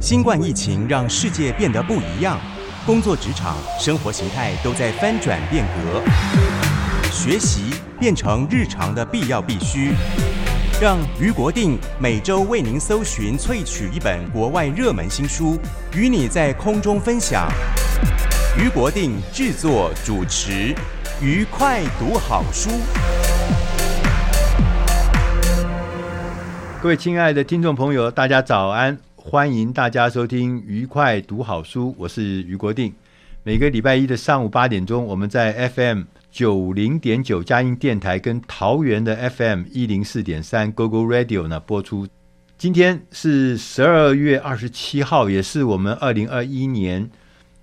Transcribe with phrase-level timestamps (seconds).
[0.00, 2.38] 新冠疫情让世界变得不一样，
[2.84, 6.02] 工作职场、生活形态都在翻转变革，
[7.10, 9.92] 学习变成日常的必要必须。
[10.80, 15.58] 让俞国定每周为您搜寻萃取一本国外热门新书，
[15.94, 17.48] 与你在空中分享。
[18.58, 20.74] 俞国定制作主持，
[21.22, 22.70] 愉快读好书。
[26.82, 28.98] 各位亲爱的听众朋友，大家早安！
[29.26, 32.92] 欢迎大家收听《愉快读好书》，我是俞国定。
[33.42, 42.06] 每个礼拜一的上午八点钟，我们在 FM 九零点九佳音电台跟桃园的 FM 一零四点三 GoGo Radio 呢播出。
[42.58, 47.08] 今天是十二月二十七号，也是我们二零二一年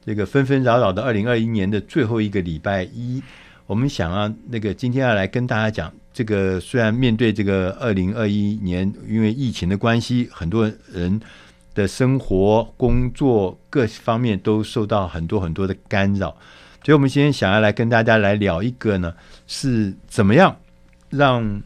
[0.04, 3.22] 这个纷纷扰扰的二零二一年的最后一个礼拜一。
[3.68, 5.94] 我们想啊，那个今天要来跟大家讲。
[6.14, 11.22] 这个虽然面对这个二零二一年，因为疫情的关系，很多人
[11.74, 16.30] 的生活、工作各方面都受到很多很多的干扰，
[16.84, 19.14] 所以我们今天想要来跟大家来聊一个呢，
[19.48, 20.56] 是怎么样
[21.10, 21.62] 让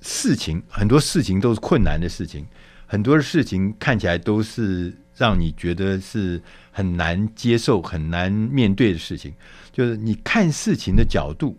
[0.00, 2.46] 事情，很多事情都是困难的事情，
[2.86, 6.40] 很多的事情看起来都是让你觉得是
[6.70, 9.32] 很难接受、很难面对的事情，
[9.72, 11.56] 就是你看事情的角度。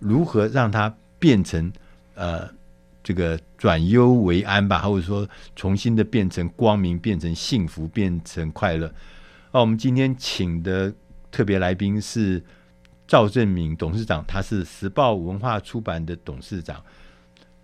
[0.00, 1.72] 如何让它变成
[2.14, 2.46] 呃
[3.04, 8.92] 这个转忧为安吧，或者说重新的变成光明，变成幸福，变成快乐？
[9.52, 10.92] 那我们今天请的
[11.30, 12.42] 特别来宾是
[13.06, 16.82] 赵正明董事长，他是时报文化出版的董事长。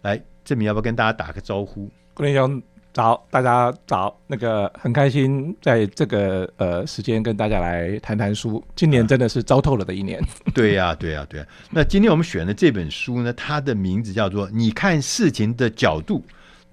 [0.03, 1.91] 来，正明要不要跟大家打个招呼？
[2.15, 2.63] 郭连雄。
[2.93, 4.19] 早，大家早。
[4.27, 8.63] 那个很开心在这个呃时间跟大家来谈谈书。
[8.75, 10.21] 今年真的是糟透了的一年。
[10.53, 11.47] 对呀、对呀、对、啊。
[11.71, 16.25] 那今天我们选的这本书呢，它的名字叫做《你看事情的角度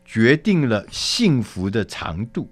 [0.05, 2.43] 决定了幸福的长度》。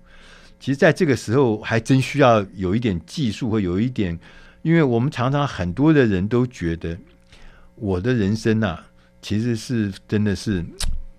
[0.59, 4.17] 其实，在这个时候还真需要有一点技术和有一点，
[4.61, 6.95] 因为我们常常很多的人都觉得
[7.75, 8.85] 我的人生啊，
[9.21, 10.63] 其实是真的是。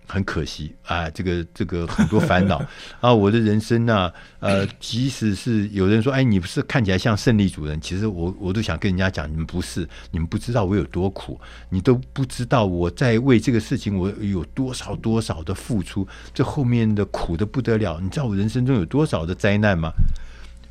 [0.06, 2.65] 很可惜啊，这个这个很多烦恼
[3.03, 11.41] 啊，我的人生呢、啊，呃，即使是有人说，哎，你不是看起来像胜利主人，其实我我都想跟人家讲，你们不是，你们不知道我有多苦，
[11.71, 19.91] 你都不知道我在为这个事情我有多少多少的付出，这后面的苦的不得了，你知道我人生中有多少的灾难吗？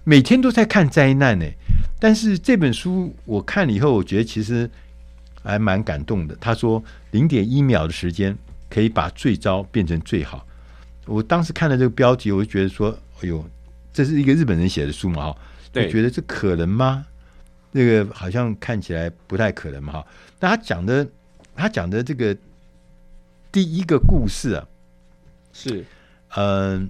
[0.06, 1.45] 每天都在看灾难呢，
[2.00, 4.69] 但是这本书我看了以后，我觉得其实
[5.44, 6.38] 还蛮感动的。
[6.40, 6.81] 他说，
[7.12, 8.38] 零点一秒的时间。
[8.75, 10.46] 可以把最糟变成最好。
[11.06, 12.91] 我当时看了这个标题，我就觉得说
[13.24, 13.41] ：“哎呦，
[13.94, 15.31] 这是一个日本人写的书嘛？
[15.31, 15.38] 哈，
[15.72, 17.06] 对，觉得这可能吗？
[17.74, 19.94] 这个好像看起来不太可能嘛？
[19.94, 20.08] 哈。
[20.38, 21.08] 但他讲的，
[21.56, 22.36] 他讲的这个
[23.50, 24.68] 第一个故事啊，
[25.53, 25.86] 是
[26.36, 26.81] 嗯，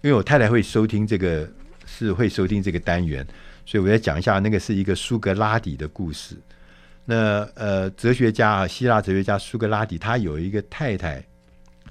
[0.00, 1.46] 因为我太太会收听这个，
[1.84, 3.26] 是会收听这个单元，
[3.66, 6.34] 所以我要讲一下那个是一个苏格拉底的故事。”
[7.10, 11.20] 那呃，哲学家啊，希腊哲学家苏格拉底，他有一个太太，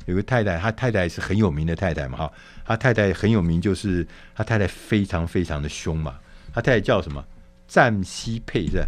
[0.06, 2.32] 有个太太，他太太是很有名的太太嘛，哈，
[2.66, 6.18] 他太太很有名，就是他太太非常非常的凶嘛，
[6.54, 7.22] 他太太叫什么？
[7.68, 8.88] 赞西佩是吧？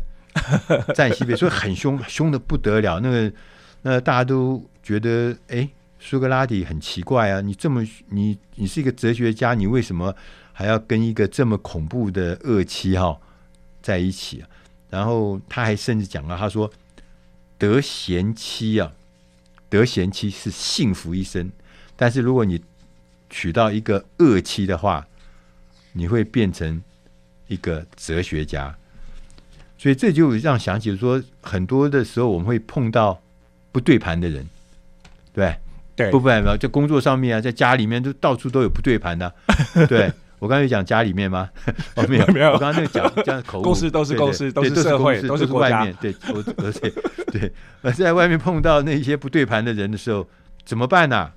[0.96, 3.02] 赞西佩，所以很凶，凶的不得了。
[3.02, 3.34] 那个，
[3.82, 5.68] 那大家都觉得，哎，
[6.00, 10.16] 苏格拉底很奇怪啊，你这么，你你是一个哲学家，你为什么
[10.54, 13.20] 还要跟一个这么恐怖的恶妻哈
[13.82, 14.48] 在一起啊？
[14.92, 16.70] 然后他还甚至讲了，他说
[17.58, 18.92] ：“得贤妻啊，
[19.70, 21.50] 得贤妻是幸福一生。
[21.96, 22.62] 但是如果你
[23.30, 25.08] 娶到一个恶妻的话，
[25.94, 26.84] 你会变成
[27.48, 28.76] 一个哲学家。
[29.78, 33.22] 所以这就让想起说，很多的时候我们会碰到
[33.72, 34.46] 不对盘的人，
[35.34, 35.56] 对
[35.96, 39.34] 对，不不不，在工作上面啊，在家里面都到处都有不对盘的，
[39.88, 41.48] 对。”我刚才有讲家里面吗？
[41.96, 42.48] 哦，没有没有。
[42.52, 45.96] 我刚刚那个讲这样口误，公司都是公司，都是社会，都是外面。
[46.02, 46.92] 对，我而且
[47.32, 47.54] 对，
[47.84, 50.28] 而 在外面碰到那些不对盘的人的时候，
[50.66, 51.18] 怎么办呢？
[51.18, 51.32] 啊？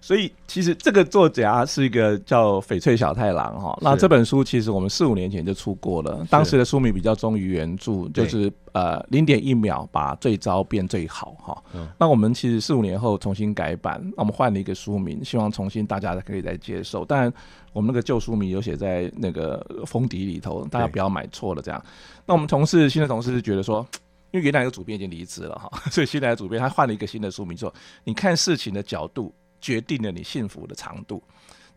[0.00, 11.62] 所以其实这个作家是一个叫翡翠小太郎哈，那这本书其实我们四五年前就出过了，当时的书名比较忠于原著，就是呃零点一秒把最糟变最好哈。
[11.96, 17.02] 那我们其实四五年后重新改版，那我们换了一个书名，希望重新大家可以再接受。
[17.02, 17.32] 但
[17.72, 21.82] 我们那个旧书名有写在那个封底里头，大家不要买错了这样。
[22.26, 23.86] 那我们同事新的同事是觉得说，
[24.34, 27.72] 因为原来一个主编已经离职了哈，所以新来的主编他换了一个新的书名，说
[28.02, 29.34] 你看事情的角度。
[29.60, 31.22] 决定了你幸福的长度，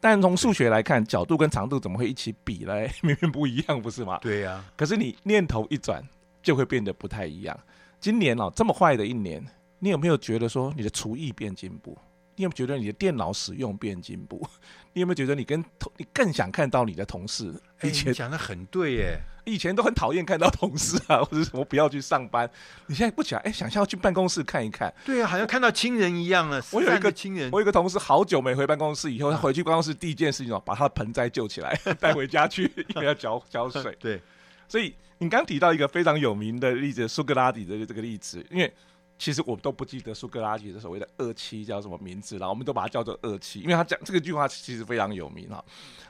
[0.01, 2.91] 但从数学来看，角度跟长度怎么会一起比嘞？
[3.01, 4.17] 明明不一样，不是吗？
[4.21, 4.65] 对呀、啊。
[4.75, 6.05] 可是你念头一转，
[6.43, 7.57] 就会变得不太一样。
[7.97, 9.41] 今年哦，这么坏的一年，
[9.79, 11.97] 你有没有觉得说你的厨艺变进步？
[12.35, 14.45] 你有没有觉得你的电脑使用变进步？
[14.91, 17.53] 你有没有觉得你跟同你更想看到你的同事？
[17.83, 22.49] 以前讲得很对耶，以前都很讨厌看到同事啊，或者什么不要去上班。
[22.87, 24.93] 你现在不讲，哎，想要去办公室看一看。
[25.05, 26.63] 对啊，好像看到亲人一样了。
[26.71, 33.95] 我有一个亲人，我有一个同事，好久没回办公室，以后他回去办公室第一件事情哦，把他的盆栽救起来带回家去，因为要浇浇 水。
[33.99, 34.21] 对，
[34.67, 38.73] 所以你刚提到一个非常有名的例子，苏格拉底的这个例子，因为。
[39.17, 45.63] 其实我们都不记得苏格拉底的所谓的二妻叫什么名字，然后我们都把它叫做二妻，因为他讲这个句话其实非常有名哈。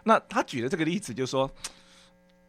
[0.03, 1.49] 那他举的这个例子就是说，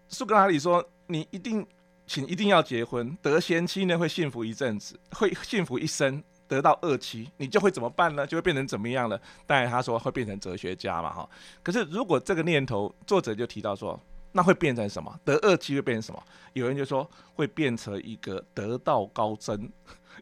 [0.08, 1.64] 苏格拉底说：“你一定，
[2.06, 8.26] 请一定要结婚，得贤妻呢会幸福一阵子，会幸福一生；得到二妻，你就会怎么办呢？
[8.26, 9.20] 就会变成怎么样了？
[9.46, 11.28] 当然他说会变成哲学家嘛哈。
[11.62, 13.98] 可是如果这个念头，作者就提到说，
[14.32, 15.20] 那会变成什么？
[15.24, 16.22] 得二妻会变成什么？
[16.52, 19.70] 有人就说会变成一个得道高僧。”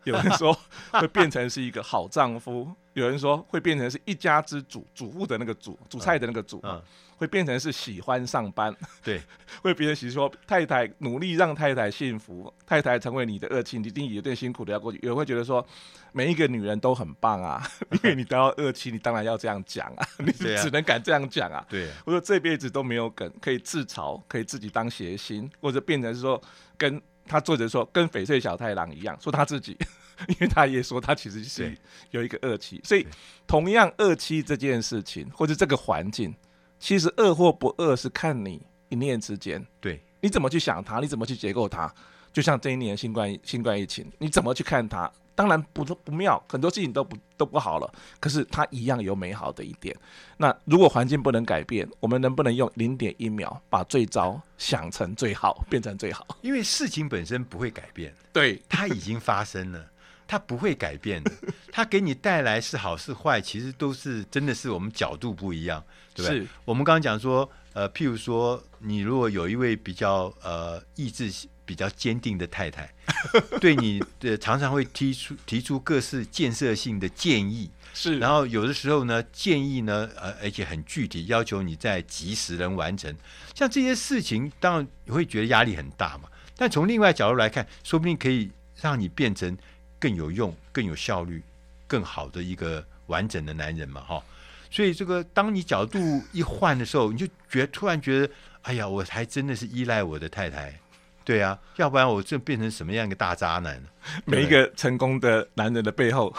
[0.07, 0.57] 有人说
[0.93, 6.81] 会变成是一个好丈夫，有人说会变成是一家之主，主妇的那个主，煮菜的那个主，嗯，
[7.17, 8.73] 会变成是喜欢上班，
[9.03, 9.21] 对，
[9.63, 14.99] 会变成说太太努力让太太幸福，太太成为你的二妻，你一定有点辛苦的要过去。
[15.03, 15.67] 有人会觉得说
[16.13, 17.61] 每一个女人都很棒啊，
[17.91, 21.67] 因为你得到二妻，你当然要这样讲啊， 你只能敢这样讲啊。
[21.69, 26.41] 对，我说这辈子都没有梗可以自嘲，可以自己当谐星，或者变成是说
[26.79, 27.03] 跟。
[27.27, 29.77] 他作者说，跟翡翠小太郎一样，说他自己，
[30.29, 31.77] 因为他也说他其实是
[32.11, 33.07] 有一个恶妻，所以
[33.47, 36.35] 同样恶妻这件事情，或者这个环境，
[36.79, 41.93] 其实恶或不恶是看你一念之间，对，你怎么去想它，你怎么去结构它，
[42.33, 45.11] 就像这一年新冠新冠疫情，你怎么去看它？
[45.37, 47.95] 当然不不妙，很多事情都不都不好了。
[48.19, 49.95] 可是它一样有美好的一点。
[50.39, 56.27] 那如果环境不能改变，我们能不能用零点一秒把最糟想成最好，变成最好？
[56.41, 59.91] 因为事情本身不会改变，对，它已经发生了，
[60.27, 61.31] 它不会改变的。
[61.71, 65.85] 它给你带来是好是坏，其实都是真的是我们角度不一样，
[66.15, 66.47] 对不对？
[66.65, 71.31] 我们刚刚讲说，呃，譬如说，你如果有一位比较呃意志
[71.67, 72.89] 比较坚定的太太，
[73.61, 83.15] 对你的常常会提出提出各式建设性的建议，是，然后有的时候呢，建议呢，呃，而且很具体，要求你在及时能完成。
[83.55, 86.29] 像这些事情，当然你会觉得压力很大嘛。
[86.57, 89.59] 但从另外角度来看，说不定可以让你变成
[89.99, 91.43] 更有用、更有效率、
[91.87, 94.23] 更好的一个完整的男人嘛，哈。
[94.71, 98.33] 所以这个，当你角度一换的时候，你就觉得突然觉得，
[98.63, 100.79] 哎呀，我还真的是依赖我的太太。
[101.27, 103.83] 对啊，要不然我这变成什么样一个大渣男？
[104.25, 106.33] 每一个成功的男人的背后，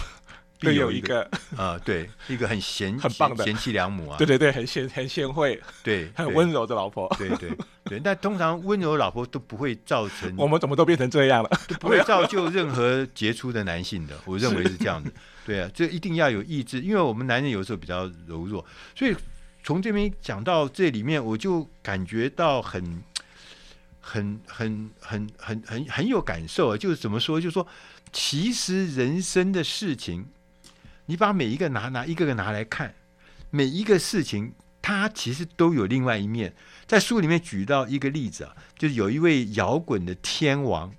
[0.62, 1.24] 必有一个
[1.57, 7.51] 啊、呃，对，一个很贤、很棒的贤妻良母啊，对对对，很贤、很贤惠，对， 很温柔的老婆，对对
[7.84, 8.00] 对。
[8.00, 14.18] 但通常温柔的老婆都不会造成 我们怎么都变成这样了，都不会造就任何杰出的男性的。
[14.24, 15.12] 我认为是这样的。
[15.45, 19.13] 对啊，这一定要有意志，因为我们男人有时候比较柔弱，所以
[19.63, 23.04] 从这边讲到这里面，我就感觉到很。
[24.07, 26.77] 很很很很很很有感受啊！
[26.77, 27.42] 就是怎么说？
[27.42, 27.68] 就是说，
[28.13, 30.27] 其实人生的事情，
[31.07, 32.94] 你把每一个拿拿一个个拿来看，
[33.50, 36.56] 每一个事情，它其实都有另外一面。
[36.86, 40.89] 在书里面举到一个例子啊，就是有一位摇滚的天王，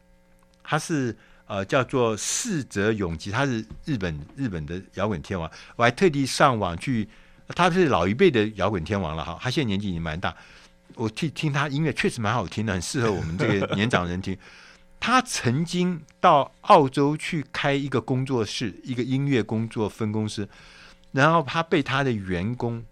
[0.62, 1.16] 他是
[1.46, 5.50] 呃叫做四泽勇吉，他是日本日本的摇滚天王。
[5.76, 7.08] 我还特地上网去，
[7.56, 10.36] 他是老一辈的摇滚天王了哈，他现在年纪已经蛮大。
[10.98, 14.36] 我听听他音乐确实蛮好听的，很适合我们这个年长人听。
[14.98, 20.48] 他曾经到澳洲去开一个工作室，一个音乐工作分公司，
[21.12, 22.84] 然后他被他的员工，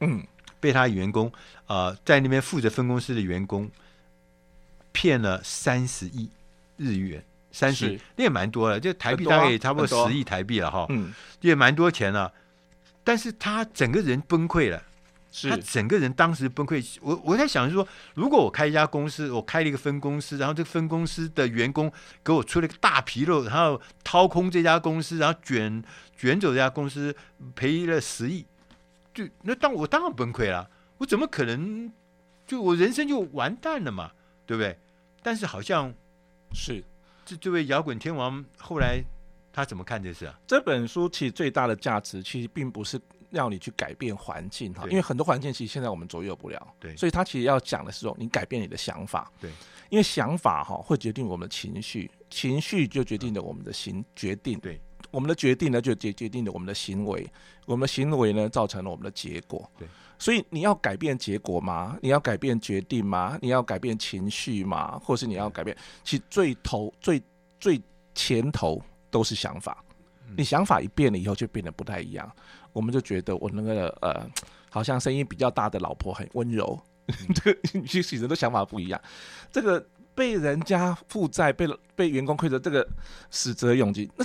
[0.00, 0.26] 嗯，
[0.58, 1.28] 被他的员工
[1.66, 3.70] 啊、呃，在那边负责分公司的员工
[4.90, 6.28] 骗了三十亿
[6.76, 12.32] 日元，三十亿，那也蛮多了，就台币大概也差不多十亿台币了哈，嗯，也蛮多钱了。
[13.04, 14.82] 但是他整个人崩溃了。
[15.36, 25.82] 是他整个人当时崩溃，我我在想说，如果我开一家公司，我开了一个分公司，然后这个分公司的员工给我出了一个大纰漏，然后掏空这家公司，然后卷
[26.16, 27.12] 卷走这家公司，
[27.56, 28.46] 赔了十亿，
[29.12, 31.92] 就那当我当然崩溃了，我怎么可能
[32.46, 34.12] 就我人生就完蛋了嘛，
[34.46, 34.78] 对不对？
[35.20, 35.92] 但是好像
[36.52, 36.80] 是
[37.24, 39.02] 这这位摇滚天王后来
[39.52, 40.38] 他怎么看这事啊？
[40.46, 43.00] 这本书其实最大的价值其实并不是。
[43.34, 49.50] 要你去改变环境哈，因为很多环境其实现在我们左右不了，对，所以他其实要讲的是说，你改变你的想法，对，
[49.90, 57.26] 因为想法哈会决定我们的情绪，情绪就决定了我们的行决定，对，我们的决定呢就决决定了我们的行为，
[57.66, 59.86] 我们的行为呢造成了我们的结果，对，
[60.18, 61.98] 所以你要改变结果吗？
[62.02, 63.38] 你要改变决定吗？
[63.42, 64.98] 你要改变情绪吗？
[65.02, 65.76] 或是你要改变？
[66.02, 67.22] 其实最头最
[67.58, 67.80] 最
[68.14, 69.84] 前头都是想法，
[70.36, 72.30] 你想法一变了以后就变得不太一样。
[72.74, 74.28] 我们就觉得我那个呃，
[74.68, 76.78] 好像声音比较大的老婆很温柔。
[77.34, 79.00] 这个其实人的想法不一样。
[79.50, 79.82] 这个
[80.14, 82.86] 被人家负债、被被员工亏着，这个
[83.30, 84.24] 死者永吉，那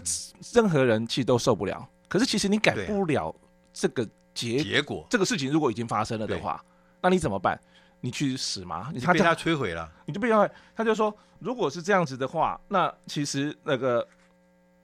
[0.54, 1.88] 任何人其实都受不了。
[2.08, 3.34] 可是其实你改不了
[3.72, 6.64] 这个结结果，这个事情如果已经发生了的话，
[7.02, 7.60] 那你怎么办？
[8.02, 8.90] 你去死吗？
[8.94, 10.50] 你被他摧毁了，你就被他。
[10.74, 14.08] 他就说，如果是这样子的话，那其实那个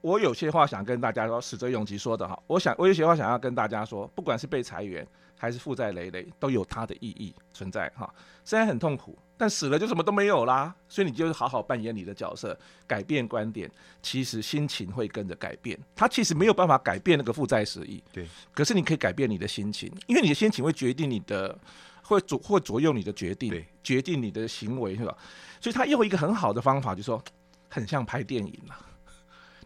[0.06, 5.04] 我有些话想跟大家说，死者永吉说的哈，我想我有些话想要跟大家说，不管是被裁员
[5.36, 8.08] 还是负债累累，都有它的意义存在哈。
[8.44, 10.72] 虽然很痛苦，但死了就什么都没有啦。
[10.88, 13.68] 所以你就是好好扮演你的角色，改变观点，
[14.00, 15.76] 其实心情会跟着改变。
[15.96, 18.28] 他其实没有办法改变那个负债十亿，对。
[18.54, 21.58] 可是你可以改变你的心情，因为你的心情会决定你的。
[22.04, 25.18] 会左会左右你的决定，决定你的行为，是吧？
[25.60, 27.20] 所以他用一个很好的方法，就是说
[27.68, 28.76] 很像拍电影了。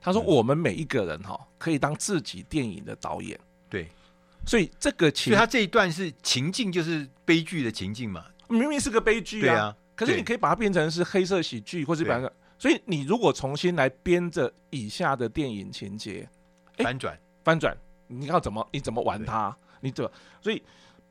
[0.00, 3.38] 他说我们每一个人哈，可以当自己电影的导演，
[3.68, 3.88] 对。
[4.46, 8.24] 所以这个情，所以他这一段是情境，就是悲剧的情境嘛？
[8.48, 9.76] 明明是个悲剧啊，对啊。
[9.94, 12.30] 可是你可以把它变成是黑色喜剧，或是把它。
[12.58, 16.26] 所以你如果重新来编着以下的电影情节，
[16.78, 17.76] 翻转，翻转，
[18.06, 18.66] 你要怎么？
[18.72, 19.54] 你怎么玩它？
[19.80, 20.10] 你怎么？
[20.40, 20.62] 所以。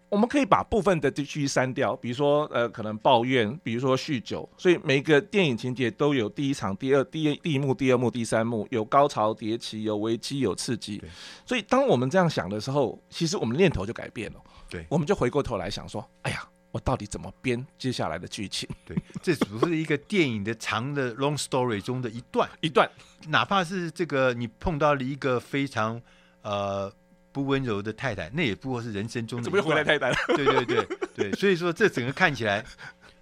[0.10, 11.00] 我们可以把部分的地区删掉，比如说呃，可能抱怨，比如说酗酒，所以每个电影情节都有第一场、第二、第一第一幕、第二幕、第三幕，有高潮迭起，有危机，有刺激。
[11.46, 14.40] 所以当我们这样想的时候，其实我们念头就改变了。
[14.68, 18.68] 对，我们就回过头来想说，哎呀，我到底怎么编接下来的剧情？
[18.86, 22.90] 对，这只是一个电影的长的 long story 中的一段一段，
[23.28, 26.02] 哪怕是这个你碰到了一个非常
[26.42, 26.92] 呃。
[27.32, 29.44] 不温柔的太太，那也不过是人生中的。
[29.44, 30.16] 怎么又回来太太了？
[30.36, 32.66] 对对对对， 所以说这整个看起来，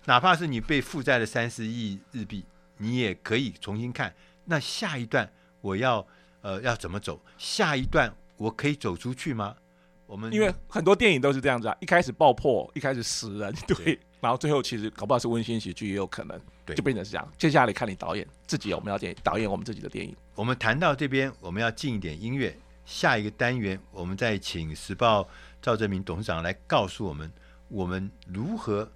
[0.06, 2.46] 哪怕是你被负债了三十亿日币，
[2.78, 4.14] 你也可以重新看。
[4.46, 5.30] 那下一段
[5.62, 6.06] 我要
[6.42, 7.22] 呃要怎么走？
[7.38, 9.56] 下一段我可以走出去吗？
[10.06, 17.32] 我们因为很多电影都是这样子啊，一开始爆破，一开始死人，对，对然后最后其实搞不好是温馨喜剧也有可能，对，就变成是这样。
[17.38, 20.16] 接下来看你导演自己，我们要电导演我们自己的电影。
[20.34, 22.58] 我们谈到这边，我们要进一点音乐。
[22.88, 25.28] 下一个单元，我们再请时报
[25.62, 27.30] 赵正明董事长来告诉我们，
[27.68, 28.90] 我们如何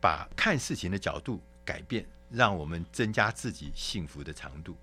[0.00, 4.76] 把看事情的角度改变，让我们增加自己幸福的长度。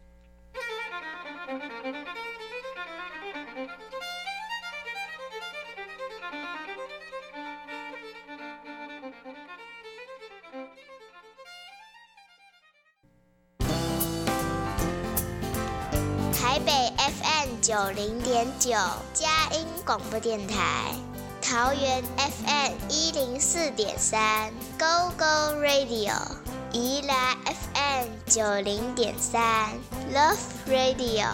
[16.34, 16.72] 台北
[17.68, 18.72] 九零点九
[19.12, 20.96] 佳音广播电台，
[21.42, 26.14] 桃园 FM 一零四点三 Go Go Radio，
[26.72, 29.72] 宜兰 FM 九零点三
[30.14, 30.38] Love
[30.70, 31.28] Radio，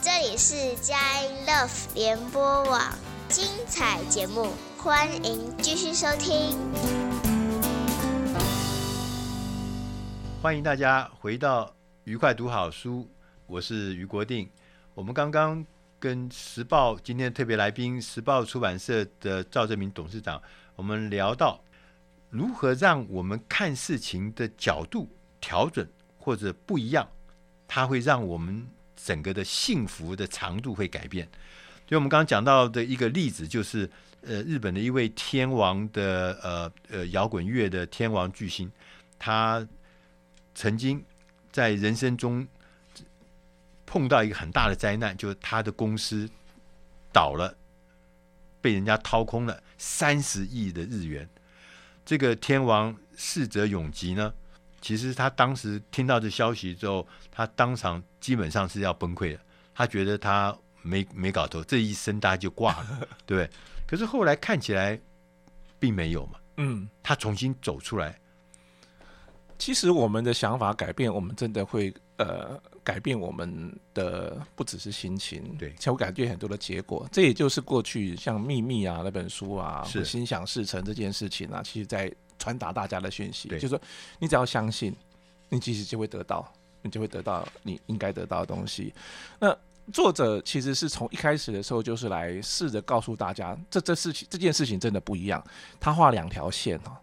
[0.00, 2.80] 这里是佳音 Love 联播网，
[3.28, 6.56] 精彩节目，欢迎继续收听。
[10.40, 11.74] 欢迎大家回到
[12.04, 13.08] 愉快读好书，
[13.48, 14.48] 我是于国定。
[14.94, 15.64] 我们刚刚
[16.02, 20.42] 跟时报今天特别来宾，时报出版社的赵正明董事长，
[20.74, 21.62] 我们聊到
[22.28, 25.08] 如何让我们看事情的角度
[25.40, 25.86] 调整
[26.18, 27.08] 或者不一样，
[27.68, 28.66] 它会让我们
[28.96, 31.24] 整个的幸福的长度会改变。
[31.86, 33.88] 所以我们刚刚讲到的一个例子，就是
[34.22, 38.68] 呃，日本的一位天王的呃呃摇滚乐的天王巨星，
[39.20, 39.64] 他
[40.52, 41.04] 曾经
[41.52, 42.44] 在人生中。
[43.92, 46.26] 碰到一个很大的灾难，就是他的公司
[47.12, 47.54] 倒了，
[48.58, 51.28] 被人家掏空了三十亿的日元。
[52.02, 54.32] 这个天王逝者永吉呢，
[54.80, 59.40] 其实他当时听到这消息之后，他当场基本上是要崩溃的。
[59.74, 63.50] 他觉得他没没搞头，这一生大概就挂了， 对不对？
[63.86, 64.98] 可是后来看起来
[65.78, 68.18] 并没有嘛，嗯，他重新走出来。
[69.58, 72.58] 其实我们的想法改变，我们真的会呃。
[72.84, 77.08] 改变我们的不只是心情，对，才会改变很多的结果。
[77.12, 83.80] 这也就是过去像《秘密》啊那本书啊，是心想事成这件事情啊，其实在传达大家的讯息，就是说
[84.18, 84.94] 你只要相信，
[85.48, 88.92] 你其实就会得到，你就会得到你应该得到的东西。
[89.38, 89.56] 那
[89.92, 95.44] 作者其实是从一开始的时候就是来试着告诉大家，这这事情这件事情真的不一样。
[95.78, 96.96] 他画两条线哦。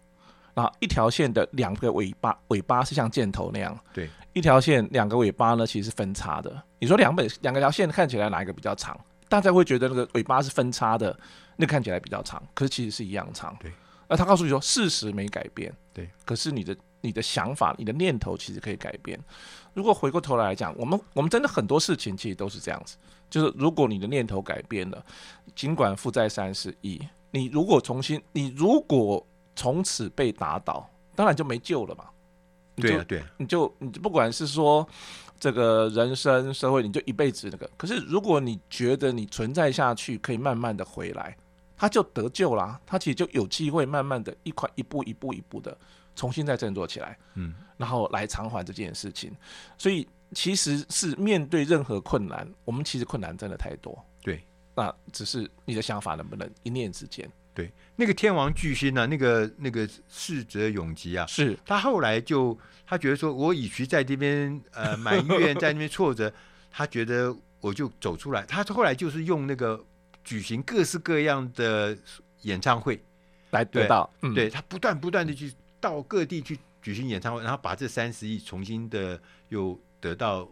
[0.60, 3.78] 啊，一条线的两个尾巴，尾巴是像箭头那样。
[3.94, 6.62] 对，一条线两个尾巴呢，其实是分叉的。
[6.80, 9.00] 你说两本两个条线看起来哪一个比较长？
[9.30, 11.18] 大家会觉得那个尾巴是分叉的，
[11.56, 13.56] 那看起来比较长，可是其实是一样长。
[13.60, 13.72] 对。
[14.08, 15.72] 那他告诉你说，事实没改变。
[15.94, 16.10] 对。
[16.26, 19.20] 可是你的你的想法、你的念头其实可以改变。
[19.76, 22.98] 如果回过头来讲，我们我们真的很多事情其实都是这样子，
[23.30, 25.06] 就是如果你的念头改变了，
[25.56, 27.00] 尽管负债三十亿，
[27.30, 29.24] 你如果重新，你如果
[29.60, 32.06] 从此被打倒，当然就没救了嘛。
[32.78, 34.88] 对啊，对，你就你不管是说
[35.38, 37.70] 这个人生社会，你就一辈子那个。
[37.76, 41.36] 可是如果你觉得你存在下去可以慢慢的回来，
[41.76, 45.78] 他就得救啦，他其实就有机会慢慢的一块一步一步一步的
[46.16, 49.36] 重新再振作起来，嗯，然后来偿还这件事情。
[49.78, 54.42] 所以其实是面对任何困难，我们其实困难真的太多，对，
[54.74, 57.30] 那只是你的想法能不能一念之间。
[57.60, 59.06] 对，那个天王巨星呢、啊？
[59.06, 66.32] 那个那个逝者永吉啊，是他后来就他觉得说，我与其在这边呃埋 怨，在那边挫折，
[66.72, 68.44] 他觉得我就走出来。
[68.44, 69.84] 他后来就是用那个
[70.24, 71.98] 举行各式各样的
[72.44, 73.04] 演唱会
[73.52, 75.52] 来得到，对，嗯、对他不断不断的去
[75.82, 80.50] 到各地去举行演唱会，然后把这三十亿重新的又得到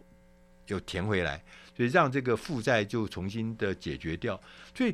[0.65, 1.41] 又填回来，
[1.73, 4.37] 所以让这个负债就重新的解决掉，
[4.75, 4.93] 所以。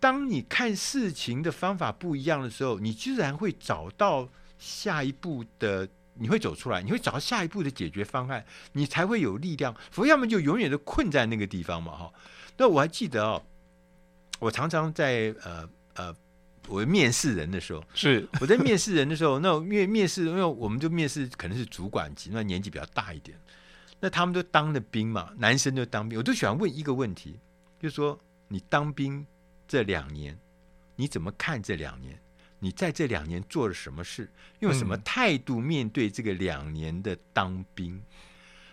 [0.00, 8.44] 当你看事情的方法不一样的时候，你居然会找到下一步的，你会走出来，你会找到下一步的解决方案，
[8.74, 9.74] 你才会有力量。
[9.90, 12.12] 否则，要么就永远都困在那个地方嘛，哈。
[12.56, 13.42] 那我还记得哦，
[14.38, 16.14] 我常常在呃呃，
[16.68, 23.36] 我面试人的时候，是我在面试人的时候，那因为面试，因为我们就面试可能是主管级，那年纪比较大一点，
[23.98, 27.36] 那他们都当了兵嘛，男生都当兵，我都喜欢问一个问题，
[27.80, 28.16] 就是说
[28.46, 29.26] 你当兵。
[29.68, 30.36] 这两年，
[30.96, 32.18] 你怎么看这两年？
[32.60, 34.28] 你在这两年做了什么事？
[34.58, 37.94] 用什么态度面对这个两年的当兵？
[37.94, 38.02] 嗯、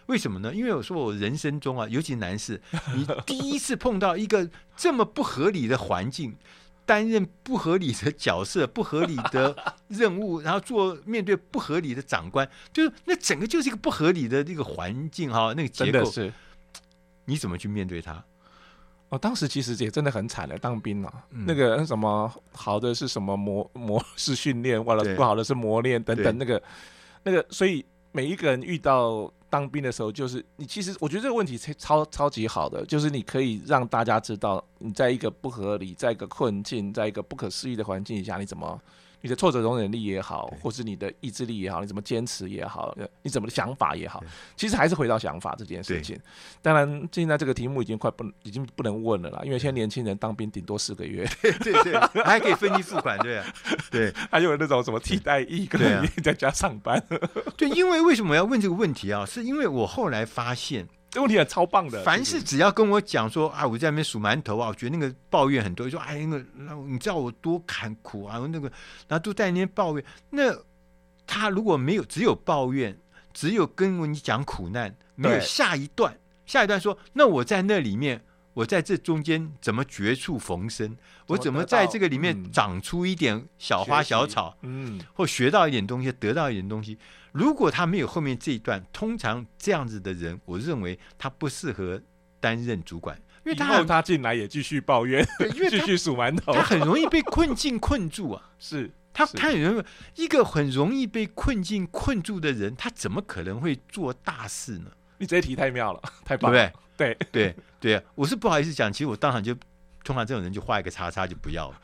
[0.08, 0.52] 为什么呢？
[0.56, 2.60] 因为我说我人生中啊，尤其男士，
[2.96, 6.36] 你 第一次碰到一个这么不合理的环境，
[6.84, 16.34] 担任不合理的角色、不合理的任务， 然后做面对不合理的长官，就是那整个就是一个不合理的这个环境哈，那个结构是，
[17.26, 18.26] 你怎么去面对它？
[19.10, 26.62] 哦，当时其实也真的很惨的，当兵啊，嗯、那个什么好的是什么模模式训练，完了不好的是磨练等等，那个
[27.24, 38.80] 那个，所以每一个人遇到当兵的时候，就是你其实我觉得这个问题超超级好的，就是你可以让大家知道，你在一个不合理、在一个困境、在一个不可思议的环境下，你怎么。
[39.22, 44.24] 你的挫折容忍力也好，或是你的意志力也好，你怎么坚持也好，你怎么的想法也好，
[44.56, 46.20] 其实还是回到想法这件事情。
[46.62, 53.46] 当然，现在这个题目已经快不，已经不能问了啦，因为现在年轻人当兵顶多四个月，对对对，还可以分期付款，对啊，
[53.90, 57.02] 对，还有那种什么替代役，可能在家上班。
[57.58, 59.26] 对，因为为什么要问这个问题啊？
[59.26, 60.88] 是因为我后来发现。
[61.16, 62.04] 这问题也超棒的。
[62.04, 66.46] 凡是只要跟我讲说啊，我在那边数馒头啊，我觉得那个抱怨很多，说哎，那个
[66.90, 68.70] 你知道我多坎苦啊，那个
[69.08, 70.04] 然后都在那边抱怨。
[70.30, 70.54] 那
[71.26, 73.00] 他如果没有只有抱怨，
[73.32, 78.22] 只有跟你讲苦难，没有下一段，下一段说，那我在那里面，
[78.56, 80.98] 我在这中间怎么绝处逢生？
[81.28, 84.58] 我怎么在这个里面长出一点小花小草？
[84.62, 86.98] 嗯，或学到一点东西，得到一点东西。
[87.34, 92.02] 如果他没有后面这一段，通常这样子的人，我认为他不适合
[92.40, 98.52] 担任主管，因为他他进来也继续抱怨， 因为 继续数馒头，他很容易被困境困住啊。
[98.58, 99.78] 是他，他很容
[100.16, 104.92] 易一个很容易被困境困住的人，他怎么可能会做大事呢？
[105.18, 108.04] 你这题太妙了，太棒了，对对 对对对啊！
[108.16, 109.54] 我是不好意思讲，其实我当场就
[110.04, 111.82] 通常这种人就画一个叉叉就不要了。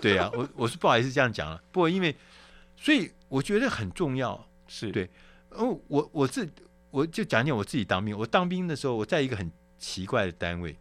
[0.00, 2.14] 对啊，我我是不好意思这样讲了，不过因为
[2.76, 4.46] 所以我觉得很重要。
[4.68, 5.08] 是对，
[5.50, 6.48] 哦，我我自
[6.90, 8.18] 我就讲讲我自己当兵。
[8.18, 10.76] 我当兵的时候，我在一个很奇怪的单位，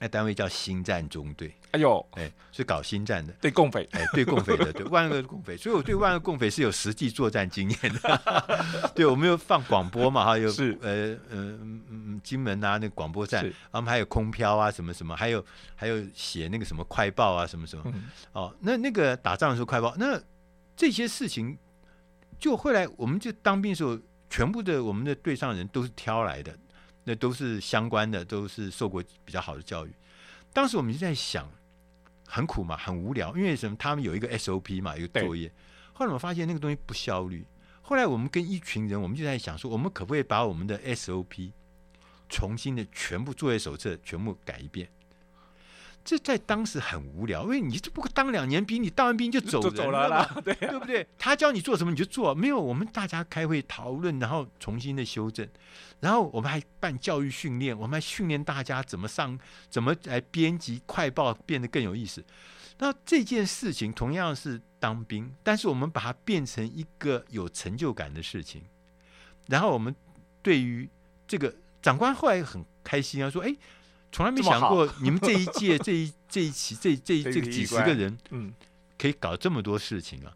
[0.00, 1.54] 那单位叫星战中队。
[1.72, 5.56] 哎呦，哎，是搞星战的，对共匪，哎，对共匪的，对万恶共匪。
[5.56, 8.20] 所以我对万恶共匪是有实际作战经验的。
[8.94, 17.82] 对，我们有放广播嘛，哈，有是呃嗯嗯金门啊那个广播站，我们还有空飘啊什么什么，还有还有写那个什么快报啊什么什么。
[17.86, 20.20] 嗯、哦，那那个打仗的时候快报，那
[20.76, 21.58] 这些事情。
[22.36, 26.54] 就后来，我们就当兵的时候，全部的我们的队上人都是挑来的，
[27.04, 29.92] 那都是相关的，都是受过比较好的教育。
[30.52, 31.48] 当时我们就在想，
[32.26, 33.76] 很苦嘛，很无聊，因为什么？
[33.78, 35.52] 他们有一个 SOP 嘛，有个作业。
[35.92, 37.46] 后来我们发现那个东西不效率。
[37.82, 41.52] 后来我们跟一群人，我们就在想说，我们可不可以把我们的 SOP
[42.28, 44.88] 重新的全部作业手册全部改一遍？
[46.04, 51.06] 这在当时很无聊，因为你这不过当两年兵，你当完兵就走人了，就走了啦， 对啊，对不对？
[51.18, 55.48] 他教你做什么你就做，没有我们大家开会讨论，然后重新的修正，
[56.00, 59.38] 然后我们还办教育训练，我们还训练大家怎么上，
[59.70, 62.22] 怎么来编辑快报，变得更有意思。
[62.76, 68.60] 那这件事情同样是当兵，但是我们把它变成一个有成就感的事情，
[69.48, 69.94] 然后我们
[70.42, 70.86] 对于
[71.26, 73.56] 这个长官后来很开心啊，说：“哎。”
[74.14, 78.54] 从来没想过， 你们这一届、这一这一期、这这这个几十个人，嗯，
[78.96, 80.32] 可以搞这么多事情啊。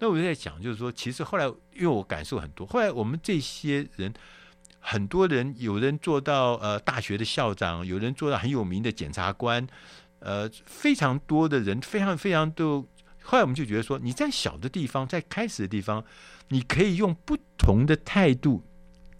[0.00, 4.12] 那我就在想，就是说，其实后来，因为我感受很多，后来我们这些人，
[4.80, 9.64] 很多人，有人做到呃大学的校长，有人做到很有名的检察官，
[10.18, 12.84] 呃，非常多的人，非常非常多。
[13.22, 16.04] 后来我们就觉得说，你在小的地方，在开始的地方，
[16.48, 18.64] 你可以用不同的态度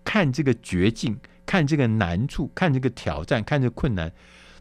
[0.03, 1.21] 看这个绝境。
[1.51, 4.09] 看这个难处，看这个挑战，看这个困难，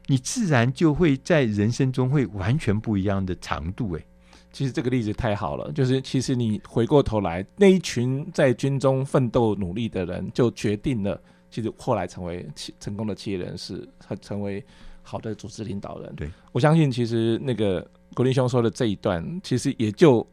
[0.07, 3.93] 你自然就会在人生中会完全不一样的长度。
[3.93, 4.03] 哎，
[4.51, 11.21] 其实这个例子太好了，就是其实你回过头来，那一群在军中奋斗努力的人，就决定了，
[11.51, 12.43] 其实后来成为
[12.79, 14.65] 成功的企业人士，和成为
[15.03, 16.11] 好的组织领导人。
[16.15, 20.27] 对，我相信，其实那个国林兄说的这一段，其实也就。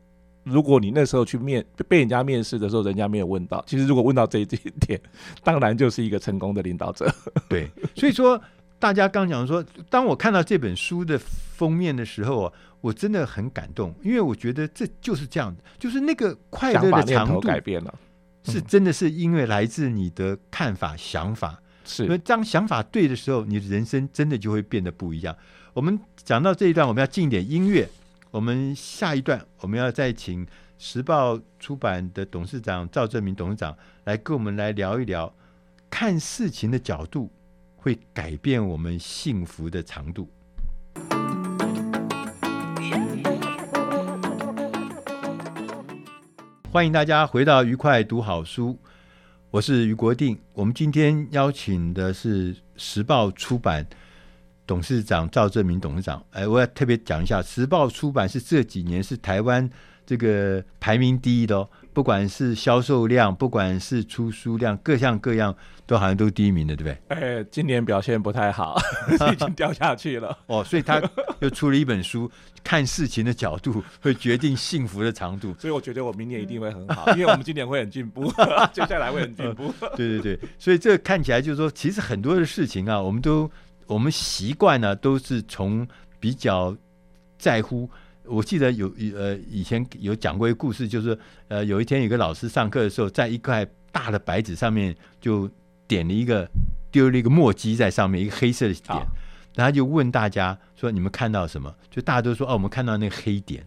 [0.46, 5.00] 如果你那时候去面被人家面试的时候，人家没有问到，其实如果问到这一点，
[5.42, 7.12] 当然就是一个成功的领导者。
[7.50, 8.40] 对，所以说
[8.78, 17.92] 大家刚讲说，当我看到这本书的封面的时候啊，我真的很感动，因为我觉得这就是这样子，就是那个快乐的长度改变了，
[18.44, 25.36] 是真的是因为来自你的看法、想法，是当想法对的时候，你的人生真的就会变得不一样。
[25.74, 27.88] 我们讲到这一段，我们要进一点音乐。
[28.36, 30.46] 我们下一段，我们要再请
[30.76, 35.34] 时报出版的董事长赵正明董事长来跟我们来聊一聊，
[35.88, 37.32] 看事情的角度
[37.76, 40.28] 会改变我们幸福的长度。
[46.70, 48.78] 欢迎大家回到愉快读好书，
[49.50, 50.38] 我是于国定。
[50.52, 53.86] 我们今天邀请的是时报出版。
[54.66, 59.68] 董事长赵正明董事长，哎，我要特别讲一下，时报出版是这几年是台湾
[60.04, 65.54] 这个排名第一的哦，不管是销售量，不管是出书量，各项各样
[65.86, 67.40] 都好像都第一名的，对不对？
[67.40, 68.76] 哎，今年表现不太好，
[69.32, 70.36] 已经掉下去了。
[70.46, 71.02] 哦，所以他
[71.40, 72.30] 又出了一本书，
[72.62, 75.54] 看事情的角度会决定幸福的长度。
[75.58, 78.32] 所以我觉得我明年一定会很好，因为我们今年会很进步，
[78.72, 79.72] 接下来会很进步。
[79.96, 83.50] 对对对，所以这看起来就是说，其实很多的事情啊，我们都。
[83.86, 85.86] 我们习惯呢，都是从
[86.18, 86.76] 比较
[87.38, 87.88] 在乎。
[88.24, 95.48] 我记得有呃以前有讲过一个故事，就是呃有一天有个老师上课的时候，在一块大的白纸上面就
[95.86, 96.48] 点了一个
[96.90, 99.06] 丢了一个墨迹在上面，一个黑色的点，
[99.54, 103.64] 然后就问大家说：“你们看到什么？”就大家都说：“哦，我们看到那个黑点。”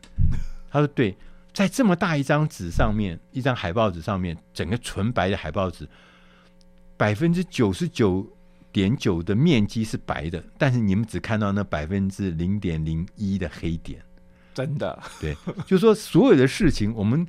[0.70, 1.16] 他说：“对，
[1.54, 5.88] 在这么大一张纸上面，一张海报纸上面，整个纯白的海报纸，
[6.98, 8.30] 百分之九十九。”
[8.72, 14.02] 点九的面积是白的，但是你们只看到那百分之零点零一的黑点，
[14.54, 15.02] 真的。
[15.20, 17.26] 对，就是说所有的事情，我们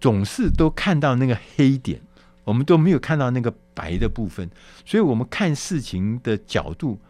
[0.00, 2.00] 总是都看到那个黑点，
[2.44, 4.50] 我们都没有看到那个白的部分，
[4.84, 7.00] 所以我们看事情的角度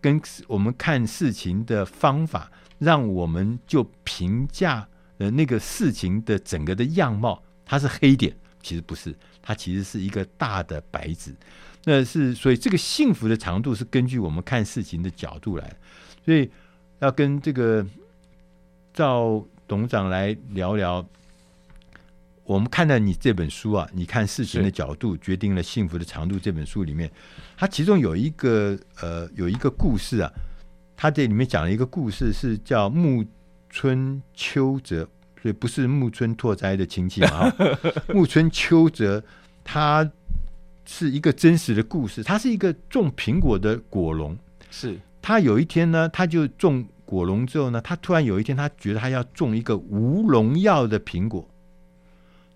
[0.00, 4.88] 跟我们看事情的方法，让我们就评价
[5.18, 11.34] 呃那个事情的整个的样貌，它是黑点，其实不是，它其实是一个大的白纸。
[11.84, 15.76] 那是，所以这个幸福的长度是根据我们看事情的角度来，
[16.24, 16.50] 所以
[16.98, 17.86] 要跟这个
[18.92, 21.06] 赵董事长来聊聊。
[22.44, 26.38] 我们看到你这本书啊，你看事情的角度决定了幸福的长度。
[26.38, 27.10] 这本书里面，
[27.58, 30.32] 它其中有一个呃有一个故事啊，
[30.96, 33.22] 它这里面讲了一个故事，是叫木
[33.68, 35.06] 村秋泽，
[35.48, 37.50] 所以不是木村拓哉的亲戚啊，
[38.12, 39.24] 木村秋泽
[39.64, 40.08] 他。
[40.90, 42.22] 是一个真实的故事。
[42.22, 44.34] 他是一个种苹果的果农。
[44.70, 51.46] 是他有一天呢，他就种果农之后呢，他突然有一天，他觉得他要种一个无农药的苹果。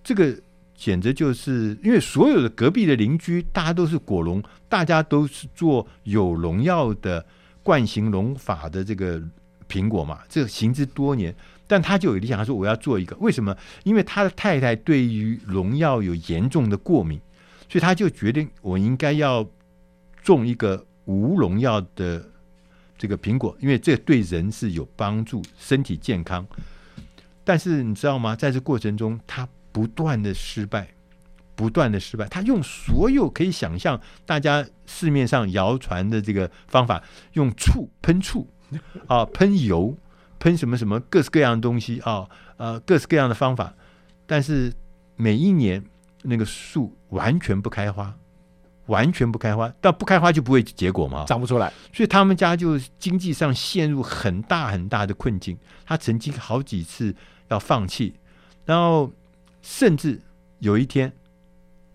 [0.02, 0.34] 这个
[0.74, 7.22] 简直就是因为所有的隔壁的邻居，大家都是果农，大家都是做有农药的
[7.62, 9.22] 惯行农法的这个
[9.68, 10.20] 苹果嘛。
[10.30, 11.34] 这个行之多年，
[11.72, 13.16] 但他就有理想，他说我要做一个。
[13.16, 13.56] 为什么？
[13.82, 17.18] 因为他的太太对于农药有严重的过敏。
[17.66, 19.48] 所以他就决定，我应该要
[20.22, 22.22] 种一个无农药的
[22.98, 26.46] 这个苹果，因为这对人是有帮助，身体健康。
[27.42, 28.36] 但是你知道吗？
[28.36, 30.86] 在这过程中，他不断的失败，
[31.54, 32.26] 不断的失败。
[32.26, 38.46] 他用所有可以想象，大家市面上谣传的这个方法，用醋喷醋，
[39.06, 39.96] 啊，喷油，
[40.42, 43.72] 喷什么什么各式各样的东西啊，呃，各式各样的方法，
[44.26, 44.72] 但是
[45.14, 45.80] 每一年
[46.22, 48.12] 那个树完全不开花，
[48.86, 55.56] 完全不开花，但不开花就不会结果嘛，长不出来，所以他们家就经济上陷入很大很大的困境。
[55.86, 57.14] 他曾经好几次
[57.46, 58.16] 要放弃，
[58.64, 59.12] 然后
[59.60, 60.20] 甚至
[60.58, 61.12] 有一天，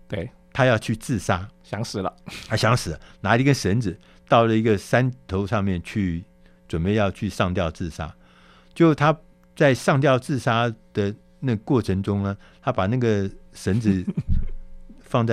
[0.08, 2.16] 对，他要去自杀，想死了，
[2.48, 6.24] 他想死，拿了一根绳子到了一个山头上面去，
[6.66, 8.14] 准备要去上吊自杀。
[8.78, 9.18] 就他
[9.56, 14.04] 在上吊自杀的那过程中呢，他把那个绳子